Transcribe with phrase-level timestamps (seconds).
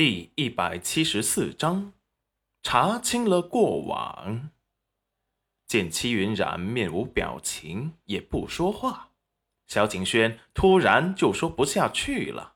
[0.00, 1.92] 第一百七十四章，
[2.62, 4.48] 查清了过往。
[5.66, 9.10] 见戚云染面无表情，也不说话，
[9.66, 12.54] 萧景轩突然就说不下去了，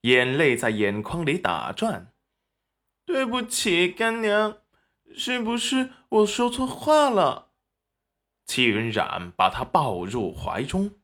[0.00, 2.14] 眼泪在眼眶里打转。
[3.04, 4.56] 对不起，干娘，
[5.14, 7.50] 是不是我说错话了？
[8.46, 10.98] 戚云染把他抱入怀中。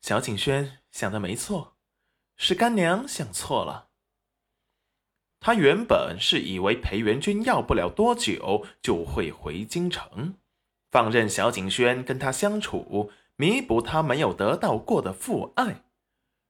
[0.00, 1.76] 萧景轩想的没错，
[2.38, 3.87] 是干娘想错了。
[5.40, 10.34] 他原本是以为裴元君要不了多久就会回京城，
[10.90, 15.84] 放任小景轩跟他相处，弥补他没有得到过的父爱，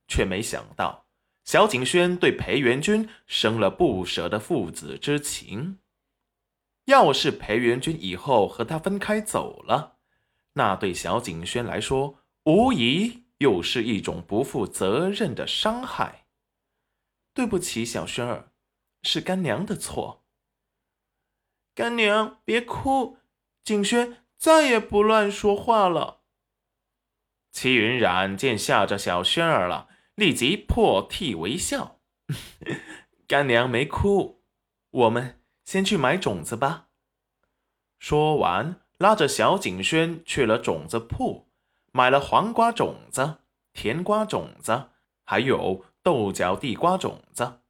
[0.07, 1.07] 却没想到
[1.45, 5.79] 小景轩对裴元君生了不舍的父子之情。
[6.87, 9.99] 要是裴元君以后和他分开走了，
[10.55, 16.25] 那对小景轩来说，无疑又是一种不负责任的伤害。
[17.35, 18.51] 对不起，小轩儿。
[19.03, 20.25] 是干娘的错。
[21.75, 23.19] 干娘别哭，
[23.63, 26.23] 景轩再也不乱说话了。
[27.53, 32.01] 齐云染见吓着小轩儿了，立即破涕为笑。
[33.27, 34.43] 干娘没哭，
[34.91, 36.89] 我们先去买种子吧。
[37.99, 41.49] 说完，拉着小景轩去了种子铺，
[41.93, 43.39] 买了黄瓜种子、
[43.73, 44.91] 甜瓜种子，
[45.25, 47.61] 还有豆角地瓜种子。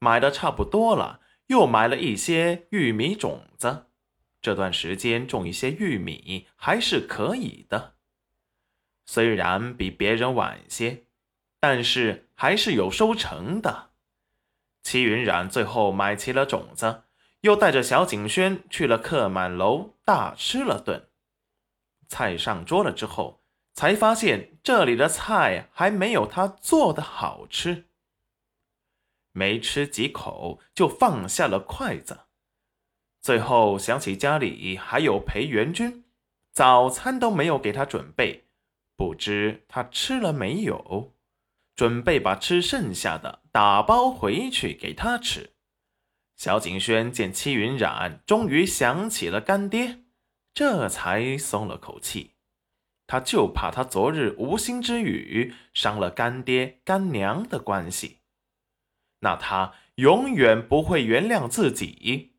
[0.00, 3.86] 买的差不多了，又买了一些玉米种子。
[4.42, 7.96] 这段时间种一些玉米还是可以的，
[9.04, 11.04] 虽然比别人晚些，
[11.60, 13.90] 但是还是有收成的。
[14.82, 17.02] 齐云染最后买齐了种子，
[17.42, 21.08] 又带着小景轩去了客满楼，大吃了顿。
[22.08, 23.42] 菜上桌了之后，
[23.74, 27.89] 才发现这里的菜还没有他做的好吃。
[29.32, 32.20] 没吃几口就放下了筷子，
[33.20, 36.04] 最后想起家里还有裴元君，
[36.52, 38.46] 早餐都没有给他准备，
[38.96, 41.14] 不知他吃了没有，
[41.76, 45.54] 准备把吃剩下的打包回去给他吃。
[46.36, 50.04] 小景轩见戚云染终于想起了干爹，
[50.54, 52.34] 这才松了口气，
[53.06, 58.19] 他就怕他昨日无心之语伤了干爹干娘的关系。
[59.20, 62.34] 那他永远不会原谅自己。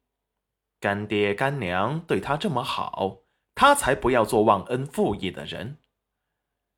[0.79, 3.19] 干爹干娘对他这么好，
[3.55, 5.77] 他才不要做忘恩负义的人。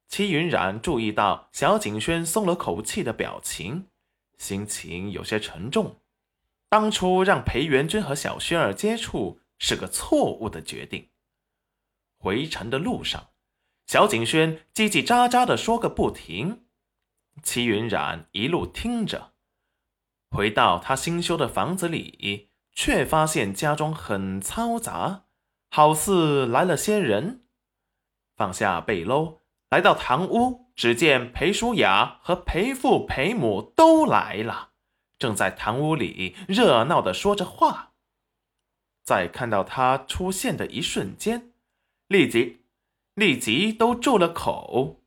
[0.09, 3.87] 齐云染注意到小景轩松了口气的表情，
[4.37, 6.01] 心情有些沉重。
[6.69, 11.09] 当初让裴元君和小轩儿接触是个错误的决定。
[12.17, 13.29] 回城的路上，
[13.87, 16.65] 小景轩叽叽喳喳的说个不停，
[17.41, 19.32] 齐云染一路听着。
[20.33, 25.25] 回到他新修的房子里，却发现家中很嘈杂，
[25.69, 27.43] 好似来了些人。
[28.35, 34.71] 放下背篓，来到堂屋，只见裴淑雅和裴父、裴母都来了，
[35.19, 37.91] 正在堂屋里热闹的说着话。
[39.03, 41.51] 在看到他出现的一瞬间，
[42.07, 42.65] 立即
[43.13, 45.03] 立即都住了口。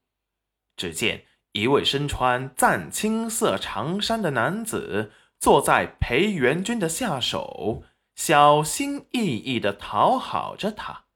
[0.76, 1.24] 只见。
[1.56, 7.82] 一位身穿湛青色长衫的男子坐在裴元君的下手，
[8.14, 11.06] 小心翼翼地讨好着他。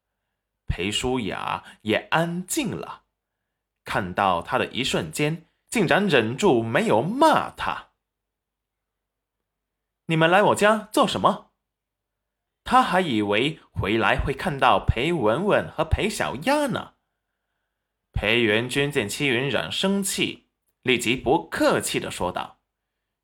[0.66, 3.02] 裴舒雅也安静了，
[3.84, 7.88] 看到他的一瞬间，竟然忍住没有骂他。
[10.06, 11.50] 你们来我家做什么？
[12.64, 16.94] 他还以为回来会看到裴文文和裴小丫呢。
[18.12, 20.48] 裴元君见戚云染生气，
[20.82, 22.58] 立即不客气的说道：“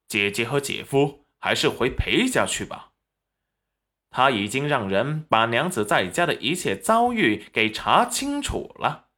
[0.09, 2.93] 姐姐和姐夫还是回裴家去吧。
[4.09, 9.09] 他已经让人把娘子在家的一切遭遇给查清楚了。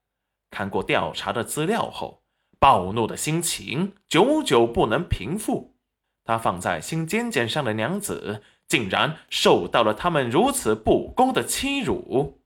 [0.51, 2.25] 看过调查的资料后，
[2.59, 5.77] 暴怒的心情久久不能平复。
[6.25, 12.43] 他放在心尖尖上的娘子，竟然受到了他们如此不公的欺辱。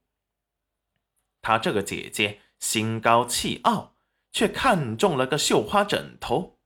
[1.41, 3.97] 他这个姐姐。”心高气傲，
[4.31, 6.61] 却看中了个绣花枕头，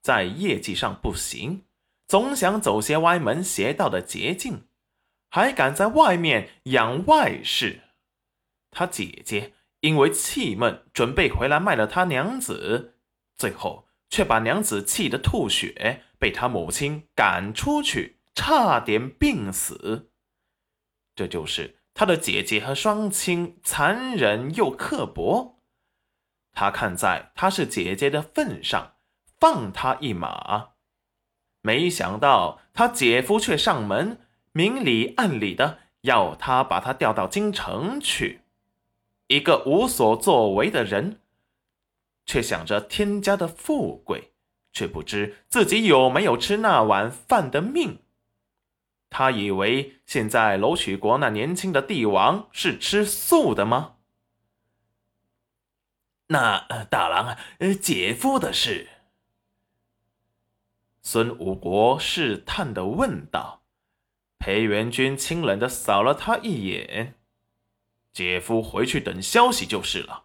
[0.00, 1.64] 在业绩上不行，
[2.06, 4.68] 总想走些歪门邪道的捷径，
[5.28, 7.80] 还敢在外面养外室。
[8.70, 12.94] 他姐姐因为气闷，准备回来卖了他娘子，
[13.36, 20.12] 最后却把娘子气得吐血，被他母亲赶出去，差点病死。
[21.16, 21.80] 这就是。
[21.94, 25.60] 他的姐姐和双亲残忍又刻薄，
[26.52, 28.94] 他看在她是姐姐的份上，
[29.38, 30.70] 放他一马。
[31.62, 34.18] 没想到他姐夫却上门，
[34.52, 38.42] 明里暗里的要他把他调到京城去。
[39.28, 41.20] 一个无所作为的人，
[42.26, 44.32] 却想着天家的富贵，
[44.72, 48.00] 却不知自己有没有吃那碗饭的命。
[49.16, 53.98] 他以为现在楼曲国那年轻的帝王是吃素的吗？
[56.26, 57.38] 那大郎，
[57.80, 58.88] 姐夫的事。
[61.00, 63.62] 孙武国试探的问道。
[64.40, 67.14] 裴元君清冷的扫了他一眼
[68.12, 70.24] ：“姐夫回去等消息就是了。”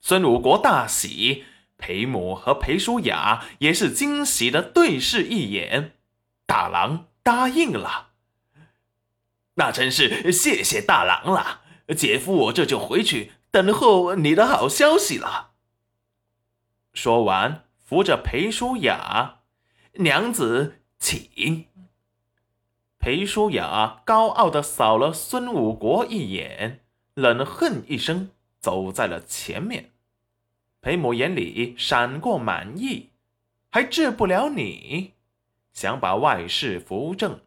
[0.00, 1.44] 孙武国大喜，
[1.76, 5.98] 裴母和裴淑雅也是惊喜的对视一眼。
[6.46, 7.04] 大郎。
[7.28, 8.12] 答应了，
[9.56, 11.60] 那真是谢谢大郎了。
[11.94, 15.50] 姐夫，我这就回去等候你的好消息了。
[16.94, 19.40] 说完，扶着裴淑雅，
[19.96, 21.66] 娘子请。
[22.98, 26.80] 裴淑雅高傲的扫了孙武国一眼，
[27.12, 29.90] 冷哼一声，走在了前面。
[30.80, 33.10] 裴母眼里闪过满意，
[33.68, 35.17] 还治不了你。
[35.78, 37.42] 想把外事扶正，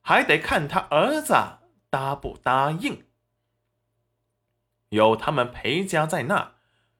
[0.00, 1.34] 还得看他儿子
[1.90, 3.04] 答不答应。
[4.90, 6.52] 有他们裴家在那，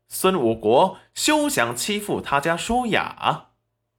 [0.09, 3.51] 孙武国休想欺负他家舒雅。